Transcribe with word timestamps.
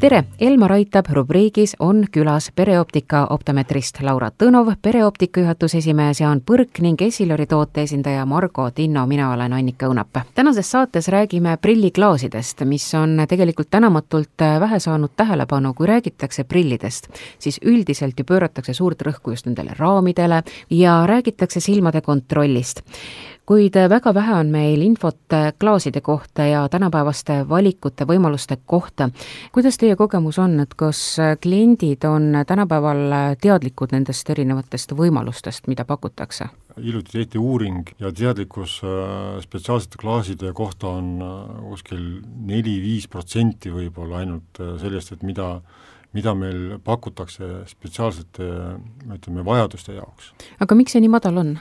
tere, 0.00 0.24
Elmar 0.38 0.72
Aitab 0.72 1.06
rubriigis 1.12 1.76
on 1.78 2.04
külas 2.12 2.50
pereoptika 2.54 3.26
optometrist 3.30 4.02
Laura 4.04 4.28
Tõnov, 4.30 4.68
pereoptika 4.82 5.40
juhatuse 5.40 5.78
esimees 5.78 6.20
Jaan 6.20 6.42
Põrk 6.44 6.82
ning 6.84 7.00
Essilori 7.02 7.46
toote 7.48 7.86
esindaja 7.86 8.26
Margo 8.28 8.68
Tinno, 8.70 9.06
mina 9.06 9.30
olen 9.32 9.52
Annika 9.52 9.88
Õunap. 9.88 10.20
tänases 10.34 10.70
saates 10.70 11.08
räägime 11.08 11.56
prilliklaasidest, 11.56 12.64
mis 12.64 12.94
on 12.94 13.24
tegelikult 13.28 13.70
tänamatult 13.70 14.44
vähe 14.60 14.80
saanud 14.80 15.10
tähelepanu, 15.16 15.74
kui 15.74 15.86
räägitakse 15.86 16.44
prillidest, 16.44 17.08
siis 17.38 17.60
üldiselt 17.64 18.18
ju 18.18 18.24
pööratakse 18.24 18.74
suurt 18.74 19.02
rõhku 19.02 19.30
just 19.30 19.46
nendele 19.46 19.72
raamidele 19.78 20.42
ja 20.70 21.06
räägitakse 21.06 21.60
silmade 21.60 22.00
kontrollist 22.00 22.82
kuid 23.46 23.76
väga 23.88 24.14
vähe 24.14 24.34
on 24.34 24.50
meil 24.50 24.82
infot 24.82 25.36
klaaside 25.60 26.00
kohta 26.00 26.46
ja 26.46 26.68
tänapäevaste 26.68 27.48
valikute, 27.48 28.04
võimaluste 28.04 28.58
kohta. 28.66 29.10
kuidas 29.52 29.78
teie 29.78 29.96
kogemus 29.96 30.38
on, 30.38 30.60
et 30.60 30.74
kas 30.74 31.16
kliendid 31.42 32.04
on 32.04 32.44
tänapäeval 32.46 33.36
teadlikud 33.40 33.92
nendest 33.92 34.30
erinevatest 34.30 34.92
võimalustest, 34.92 35.66
mida 35.66 35.84
pakutakse? 35.84 36.48
hiljuti 36.76 37.12
tehti 37.12 37.38
uuring 37.38 37.88
ja 38.00 38.12
teadlikkus 38.12 38.80
äh, 38.84 39.40
spetsiaalsete 39.42 39.96
klaaside 40.00 40.52
kohta 40.52 40.88
on 40.98 41.22
äh, 41.22 41.62
kuskil 41.70 42.02
neli-viis 42.46 43.08
protsenti 43.08 43.72
võib-olla 43.72 44.20
ainult 44.22 44.60
äh, 44.60 44.74
sellest, 44.80 45.14
et 45.16 45.22
mida 45.26 45.60
mida 46.16 46.32
meil 46.36 46.78
pakutakse 46.84 47.64
spetsiaalsete 47.68 48.46
ütleme, 49.12 49.44
vajaduste 49.44 49.96
jaoks. 49.96 50.30
aga 50.60 50.78
miks 50.78 50.96
see 50.96 51.02
nii 51.04 51.12
madal 51.12 51.42
on? 51.42 51.56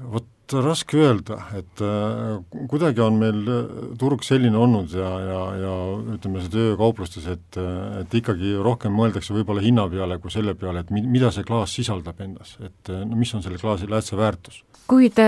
Vot 0.00 0.24
raske 0.62 0.98
öelda, 1.00 1.40
et 1.58 1.80
äh, 1.82 2.36
kuidagi 2.70 3.02
on 3.02 3.16
meil 3.18 3.40
äh, 3.50 3.64
turg 3.98 4.22
selline 4.22 4.58
olnud 4.60 4.92
ja, 4.94 5.08
ja, 5.18 5.40
ja 5.58 5.72
ütleme, 6.14 6.42
see 6.44 6.52
töö 6.52 6.76
kauplustes, 6.78 7.26
et, 7.32 7.58
äh, 7.58 8.02
et 8.02 8.14
ikkagi 8.14 8.54
rohkem 8.62 8.94
mõeldakse 8.94 9.34
võib-olla 9.34 9.64
hinna 9.64 9.88
peale 9.90 10.20
kui 10.22 10.30
selle 10.30 10.54
peale, 10.58 10.84
et 10.84 10.94
mi-, 10.94 11.02
mida 11.02 11.32
see 11.34 11.46
klaas 11.46 11.74
sisaldab 11.74 12.20
endas, 12.22 12.54
et 12.62 12.92
no 12.94 13.18
mis 13.18 13.34
on 13.34 13.42
selle 13.42 13.58
klaasi 13.58 13.90
läätse 13.90 14.18
väärtus. 14.18 14.62
kuid 14.86 15.18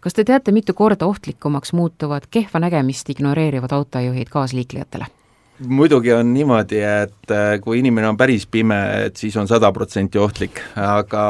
kas 0.00 0.14
te 0.14 0.24
teate, 0.24 0.54
mitu 0.54 0.74
korda 0.78 1.08
ohtlikumaks 1.10 1.74
muutuvad 1.74 2.28
kehva 2.30 2.62
nägemist 2.62 3.10
ignoreerivad 3.10 3.74
autojuhid 3.74 4.30
kaasliiklejatele? 4.30 5.10
muidugi 5.58 6.12
on 6.14 6.30
niimoodi, 6.30 6.84
et 6.86 7.38
kui 7.64 7.80
inimene 7.80 8.12
on 8.12 8.16
päris 8.16 8.46
pime, 8.46 8.78
et 9.08 9.16
siis 9.18 9.34
on 9.36 9.48
sada 9.50 9.72
protsenti 9.74 10.22
ohtlik, 10.22 10.62
aga 10.78 11.24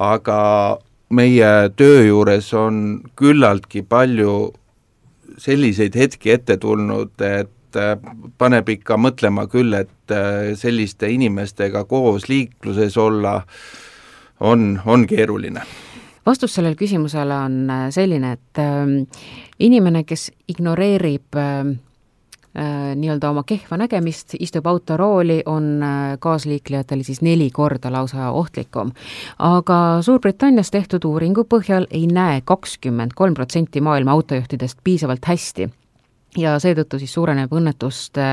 aga 0.00 0.38
meie 1.10 1.50
töö 1.76 2.04
juures 2.06 2.52
on 2.54 3.00
küllaltki 3.18 3.82
palju 3.82 4.52
selliseid 5.40 5.96
hetki 5.96 6.34
ette 6.34 6.56
tulnud, 6.60 7.14
et 7.24 7.78
äh, 7.78 7.94
paneb 8.38 8.68
ikka 8.68 8.98
mõtlema 9.00 9.46
küll, 9.50 9.74
et 9.74 10.14
äh, 10.14 10.52
selliste 10.58 11.10
inimestega 11.10 11.84
koos 11.90 12.28
liikluses 12.28 12.98
olla 13.00 13.40
on, 14.40 14.80
on 14.86 15.06
keeruline. 15.08 15.62
Vastus 16.26 16.54
sellele 16.54 16.76
küsimusele 16.76 17.36
on 17.46 17.62
äh, 17.70 17.86
selline, 17.94 18.34
et 18.36 18.60
äh, 18.60 19.22
inimene, 19.58 20.04
kes 20.04 20.28
ignoreerib 20.52 21.38
äh, 21.38 21.72
Äh, 21.72 21.89
nii-öelda 22.54 23.30
oma 23.30 23.44
kehva 23.46 23.76
nägemist, 23.78 24.34
istub 24.40 24.66
autorooli, 24.66 25.42
on 25.46 25.82
äh, 25.82 26.18
kaasliiklejatele 26.18 27.02
siis 27.06 27.22
neli 27.22 27.50
korda 27.50 27.92
lausa 27.92 28.30
ohtlikum. 28.30 28.90
aga 29.38 29.98
Suurbritannias 30.02 30.70
tehtud 30.70 31.04
uuringu 31.04 31.44
põhjal 31.44 31.86
ei 31.90 32.06
näe 32.06 32.40
kakskümmend 32.44 33.14
kolm 33.14 33.34
protsenti 33.34 33.80
maailma 33.80 34.12
autojuhtidest 34.12 34.78
piisavalt 34.84 35.24
hästi 35.24 35.70
ja 36.38 36.54
seetõttu 36.62 36.98
siis 37.00 37.12
suureneb 37.14 37.50
õnnetuste 37.52 38.24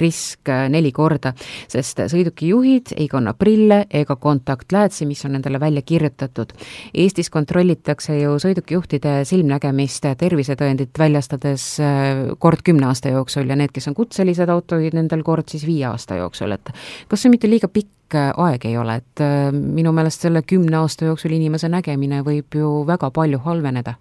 risk 0.00 0.48
neli 0.72 0.92
korda, 0.96 1.34
sest 1.68 2.00
sõidukijuhid 2.08 2.94
ei 2.96 3.08
kanna 3.10 3.34
prille 3.36 3.82
ega 3.90 4.16
kontaktläätsi, 4.16 5.06
mis 5.06 5.24
on 5.26 5.36
nendele 5.36 5.60
välja 5.60 5.82
kirjutatud. 5.82 6.54
Eestis 6.94 7.30
kontrollitakse 7.30 8.16
ju 8.20 8.38
sõidukijuhtide 8.40 9.20
silmnägemist 9.28 10.08
tervisetõendit 10.18 10.98
väljastades 10.98 11.68
äh, 11.84 12.24
kord 12.38 12.64
kümne 12.64 12.88
aasta 12.88 13.12
jooksul 13.12 13.48
ja 13.48 13.58
need, 13.58 13.74
kes 13.74 13.90
on 13.90 13.98
kutselised 13.98 14.48
autojuhid, 14.48 14.96
nendel 14.96 15.22
kord 15.26 15.48
siis 15.52 15.66
viie 15.68 15.86
aasta 15.90 16.18
jooksul, 16.22 16.56
et 16.56 16.72
kas 17.08 17.24
see 17.24 17.32
mitte 17.32 17.50
liiga 17.50 17.68
pikk 17.68 18.16
äh, 18.16 18.32
aeg 18.36 18.68
ei 18.70 18.76
ole, 18.80 19.00
et 19.02 19.24
äh, 19.24 19.48
minu 19.52 19.92
meelest 19.92 20.24
selle 20.24 20.42
kümne 20.48 20.80
aasta 20.80 21.10
jooksul 21.10 21.36
inimese 21.36 21.68
nägemine 21.68 22.22
võib 22.24 22.56
ju 22.56 22.84
väga 22.88 23.12
palju 23.12 23.44
halveneda? 23.44 23.98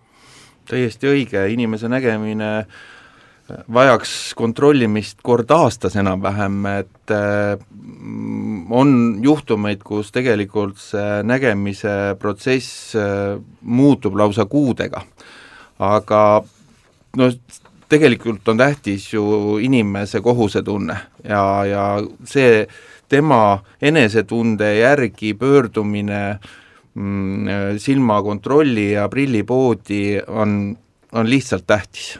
täiesti 0.67 1.07
õige, 1.07 1.45
inimese 1.47 1.87
nägemine 1.87 2.47
äh, 2.59 2.87
vajaks 3.73 4.11
kontrollimist 4.37 5.21
kord 5.25 5.51
aastas 5.51 5.95
enam-vähem, 5.99 6.59
et 6.71 7.13
äh, 7.13 7.55
on 8.69 8.91
juhtumeid, 9.23 9.83
kus 9.85 10.11
tegelikult 10.15 10.79
see 10.81 11.21
nägemise 11.27 12.15
protsess 12.19 12.95
äh, 12.95 13.37
muutub 13.61 14.17
lausa 14.19 14.45
kuudega. 14.45 15.03
aga 15.79 16.21
no 17.17 17.31
tegelikult 17.89 18.47
on 18.49 18.57
tähtis 18.57 19.11
ju 19.13 19.57
inimese 19.61 20.21
kohusetunne 20.21 20.97
ja, 21.23 21.65
ja 21.65 21.83
see 22.25 22.65
tema 23.09 23.59
enesetunde 23.81 24.73
järgi 24.79 25.33
pöördumine 25.37 26.39
mm, 26.93 27.77
silmakontrolli 27.77 28.91
ja 28.91 29.07
prillipoodi 29.09 30.17
on, 30.27 30.77
on 31.11 31.29
lihtsalt 31.29 31.67
tähtis 31.67 32.17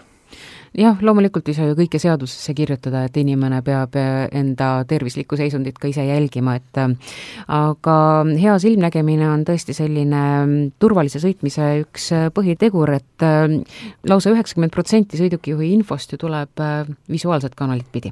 jah, 0.76 0.98
loomulikult 1.02 1.48
ei 1.48 1.56
saa 1.56 1.70
ju 1.70 1.76
kõike 1.78 2.00
seadusesse 2.02 2.54
kirjutada, 2.58 3.06
et 3.08 3.18
inimene 3.20 3.62
peab 3.66 3.96
eh, 4.00 4.28
enda 4.36 4.84
tervislikku 4.88 5.38
seisundit 5.40 5.78
ka 5.80 5.90
ise 5.92 6.04
jälgima, 6.08 6.58
et 6.60 6.82
eh, 6.82 7.14
aga 7.54 7.98
hea 8.38 8.58
silmnägemine 8.62 9.30
on 9.30 9.46
tõesti 9.48 9.76
selline 9.78 10.22
mm, 10.22 10.74
turvalise 10.82 11.22
sõitmise 11.24 11.70
üks 11.84 12.10
eh, 12.16 12.28
põhitegur, 12.34 12.94
et 12.98 13.26
lausa 14.08 14.32
üheksakümmend 14.34 14.74
protsenti 14.74 15.18
sõidukijuhi 15.18 15.72
infost 15.74 16.12
ju 16.14 16.20
tuleb 16.22 16.62
visuaalset 17.10 17.56
kanalit 17.58 17.88
pidi. 17.92 18.12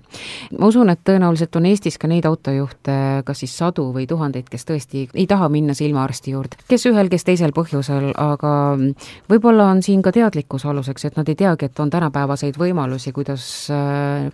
ma 0.58 0.70
usun, 0.72 0.90
et 0.90 1.02
tõenäoliselt 1.06 1.56
on 1.60 1.68
Eestis 1.70 2.00
ka 2.02 2.10
neid 2.10 2.26
autojuhte, 2.26 2.96
kas 3.26 3.44
siis 3.44 3.54
sadu 3.58 3.88
või 3.94 4.08
tuhandeid, 4.10 4.50
kes 4.50 4.66
tõesti 4.66 5.06
ei 5.14 5.28
taha 5.30 5.50
minna 5.54 5.76
silmaarsti 5.78 6.34
juurde, 6.34 6.58
kes 6.70 6.88
ühel, 6.90 7.10
kes 7.12 7.28
teisel 7.28 7.54
põhjusel, 7.56 8.12
aga 8.18 8.54
mm, 8.78 9.10
võib-olla 9.30 9.70
on 9.74 9.84
siin 9.86 10.02
ka 10.06 10.14
teadlikkuse 10.16 10.70
aluseks, 10.72 11.06
et 11.06 11.20
nad 11.20 11.30
ei 11.30 11.38
teagi, 11.38 11.70
et 11.70 11.80
on 11.80 11.94
tänapäevaseid 11.94 12.45
erinevaid 12.46 12.58
võimalusi, 12.60 13.12
kuidas 13.14 13.70
äh, 13.74 14.30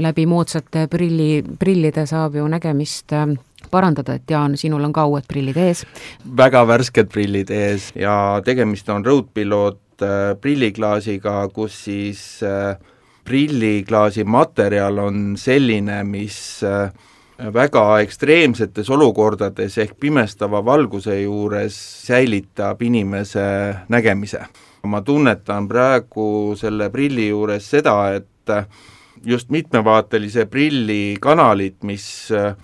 läbi 0.00 0.26
moodsate 0.26 0.86
prilli, 0.90 1.42
prillide 1.58 2.06
saab 2.06 2.36
ju 2.36 2.46
nägemist 2.48 3.12
äh, 3.12 3.26
parandada, 3.70 4.14
et 4.14 4.30
Jaan, 4.30 4.56
sinul 4.56 4.84
on 4.84 4.92
ka 4.92 5.06
uued 5.06 5.26
prillid 5.28 5.56
ees. 5.56 5.84
väga 6.24 6.64
värsked 6.66 7.10
prillid 7.12 7.50
ees 7.50 7.92
ja 7.94 8.40
tegemist 8.44 8.88
on 8.88 9.04
Roadpilot 9.04 10.02
äh, 10.02 10.34
prilliklaasiga, 10.40 11.48
kus 11.52 11.84
siis 11.84 12.40
prilliklaasi 13.24 14.24
materjal 14.24 14.98
on 14.98 15.36
selline, 15.38 16.02
mis 16.04 16.60
väga 17.54 17.84
ekstreemsetes 18.02 18.90
olukordades 18.90 19.78
ehk 19.78 19.96
pimestava 20.00 20.60
valguse 20.64 21.16
juures 21.22 21.76
säilitab 22.06 22.82
inimese 22.82 23.44
nägemise. 23.88 24.44
Ma 24.86 25.00
tunnetan 25.02 25.68
praegu 25.68 26.54
selle 26.58 26.90
prilli 26.90 27.28
juures 27.28 27.68
seda, 27.70 27.96
et 28.16 28.54
just 29.24 29.50
mitmevaatelise 29.50 30.46
prilli 30.50 31.16
kanalid, 31.20 31.76
mis 31.86 32.06
äh, 32.34 32.54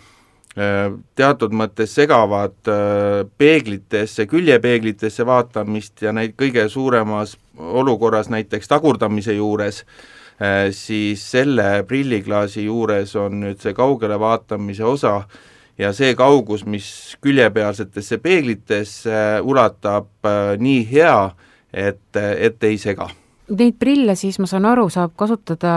teatud 1.15 1.55
mõttes 1.55 1.95
segavad 1.95 2.71
äh, 2.71 3.23
peeglitesse, 3.39 4.27
küljepeeglitesse 4.27 5.27
vaatamist 5.27 6.03
ja 6.03 6.13
neid 6.13 6.35
kõige 6.39 6.67
suuremas 6.69 7.37
olukorras 7.59 8.31
näiteks 8.33 8.71
tagurdamise 8.71 9.39
juures, 9.39 9.85
siis 10.71 11.23
selle 11.33 11.83
prilliklaasi 11.89 12.69
juures 12.69 13.15
on 13.19 13.41
nüüd 13.43 13.59
see 13.63 13.73
kaugele 13.75 14.19
vaatamise 14.23 14.85
osa 14.87 15.15
ja 15.79 15.93
see 15.95 16.15
kaugus, 16.19 16.63
mis 16.67 17.17
küljepealsetesse 17.23 18.21
peeglitesse 18.23 19.23
ulatab, 19.43 20.11
nii 20.59 20.85
hea, 20.93 21.17
et, 21.73 22.19
et 22.19 22.69
ei 22.71 22.79
sega. 22.79 23.09
Neid 23.49 23.79
prille 23.81 24.13
siis, 24.19 24.37
ma 24.43 24.47
saan 24.49 24.67
aru, 24.69 24.91
saab 24.93 25.15
kasutada 25.17 25.71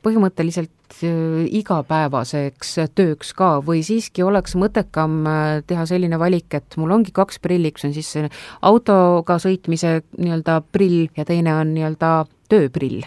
põhimõtteliselt 0.00 1.02
äh, 1.04 1.42
igapäevaseks 1.58 2.78
tööks 2.96 3.34
ka 3.36 3.58
või 3.64 3.82
siiski 3.84 4.24
oleks 4.24 4.56
mõttekam 4.56 5.18
äh, 5.28 5.60
teha 5.68 5.84
selline 5.90 6.16
valik, 6.20 6.48
et 6.56 6.78
mul 6.80 6.96
ongi 6.96 7.12
kaks 7.12 7.42
prilli, 7.44 7.74
üks 7.74 7.84
on 7.84 7.92
siis 7.92 8.14
autoga 8.64 9.36
sõitmise 9.42 9.98
nii-öelda 10.16 10.62
prill 10.72 11.10
ja 11.12 11.28
teine 11.28 11.58
on 11.60 11.74
nii-öelda 11.76 12.14
tööprill? 12.48 13.04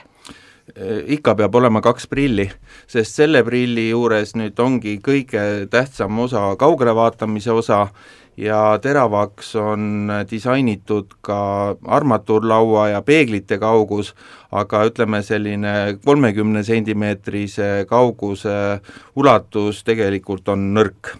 Ikka 1.06 1.36
peab 1.36 1.56
olema 1.60 1.82
kaks 1.84 2.08
prilli, 2.08 2.46
sest 2.88 3.20
selle 3.20 3.44
prilli 3.44 3.90
juures 3.90 4.32
nüüd 4.40 4.60
ongi 4.64 4.98
kõige 5.04 5.68
tähtsam 5.72 6.20
osa 6.24 6.54
kaugele 6.60 6.94
vaatamise 6.96 7.52
osa 7.52 7.88
ja 8.38 8.80
teravaks 8.82 9.54
on 9.60 10.12
disainitud 10.30 11.18
ka 11.22 11.76
armatuurlaua 11.86 12.88
ja 12.94 13.02
peeglite 13.02 13.60
kaugus, 13.62 14.14
aga 14.52 14.86
ütleme, 14.88 15.22
selline 15.24 16.00
kolmekümne 16.06 16.64
sentimeetrise 16.64 17.86
kauguse 17.90 18.80
ulatus 19.16 19.84
tegelikult 19.84 20.50
on 20.50 20.72
nõrk. 20.74 21.18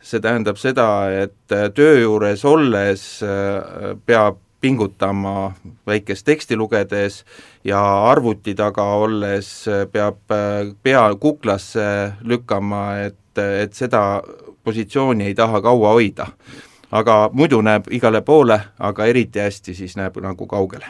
see 0.00 0.20
tähendab 0.20 0.56
seda, 0.56 1.12
et 1.12 1.52
töö 1.76 1.98
juures 2.00 2.44
olles 2.48 3.02
äh, 3.22 3.96
peab 4.06 4.38
pingutama 4.60 5.52
väikest 5.86 6.24
teksti 6.26 6.56
lugedes 6.56 7.24
ja 7.64 7.80
arvuti 8.10 8.54
taga 8.54 8.84
olles 9.00 9.50
peab 9.92 10.34
äh, 10.34 10.72
pea 10.82 11.04
kuklasse 11.20 12.12
lükkama, 12.22 12.84
et, 13.06 13.38
et 13.62 13.72
seda 13.74 14.22
positsiooni 14.64 15.30
ei 15.30 15.34
taha 15.34 15.60
kaua 15.64 15.94
hoida. 15.96 16.26
Aga 16.90 17.30
muidu 17.32 17.60
näeb 17.62 17.90
igale 17.90 18.20
poole, 18.22 18.60
aga 18.78 19.06
eriti 19.06 19.40
hästi 19.40 19.74
siis 19.74 19.96
näeb 19.96 20.16
nagu 20.22 20.46
kaugele 20.46 20.86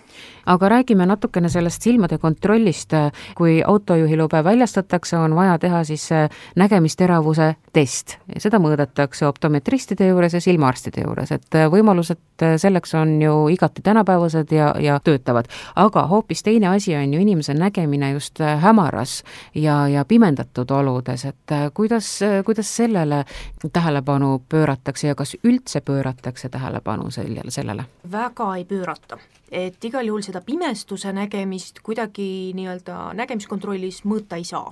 aga 0.46 0.68
räägime 0.68 1.06
natukene 1.06 1.48
sellest 1.48 1.82
silmade 1.82 2.18
kontrollist, 2.18 2.94
kui 3.34 3.62
autojuhilube 3.66 4.44
väljastatakse, 4.44 5.16
on 5.16 5.34
vaja 5.34 5.58
teha 5.58 5.84
siis 5.84 6.12
äh, 6.12 6.28
nägemisteravuse 6.56 7.54
test. 7.72 8.16
seda 8.38 8.58
mõõdetakse 8.58 9.26
optometristide 9.26 10.08
juures 10.08 10.34
ja 10.34 10.40
silmaarstide 10.40 11.04
juures, 11.04 11.32
et 11.32 11.54
äh, 11.54 11.68
võimalused 11.70 12.42
äh, 12.42 12.56
selleks 12.58 12.94
on 12.94 13.14
ju 13.22 13.34
igati 13.52 13.82
tänapäevased 13.82 14.52
ja, 14.52 14.74
ja 14.80 14.98
töötavad. 15.04 15.46
aga 15.76 16.06
hoopis 16.06 16.42
teine 16.42 16.68
asi 16.68 16.96
on 16.96 17.14
ju 17.14 17.20
inimese 17.20 17.54
nägemine 17.54 18.12
just 18.12 18.40
hämaras 18.40 19.22
ja, 19.54 19.88
ja 19.88 20.04
pimendatud 20.04 20.70
oludes, 20.70 21.24
et 21.24 21.56
kuidas, 21.74 22.20
kuidas 22.44 22.76
sellele 22.76 23.24
tähelepanu 23.72 24.42
pööratakse 24.48 25.08
ja 25.08 25.14
kas 25.14 25.36
üldse 25.44 25.80
pööratakse 25.90 26.48
tähelepanu 26.48 27.10
sellele, 27.10 27.50
sellele? 27.50 27.90
väga 28.12 28.54
ei 28.56 28.64
pöörata 28.64 29.18
et 29.50 29.84
igal 29.84 30.06
juhul 30.06 30.22
seda 30.22 30.40
pimestuse 30.46 31.12
nägemist 31.12 31.82
kuidagi 31.82 32.52
nii-öelda 32.54 33.10
nägemiskontrollis 33.18 34.04
mõõta 34.06 34.38
ei 34.38 34.46
saa. 34.46 34.70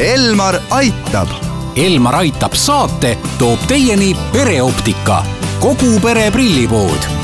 Elmar 0.00 0.60
aitab. 0.76 1.32
Elmar 1.80 2.20
aitab 2.24 2.56
saate 2.58 3.14
toob 3.38 3.62
teieni 3.70 4.12
pereoptika, 4.34 5.22
kogu 5.62 5.96
pere 6.02 6.28
prillipood 6.34 7.19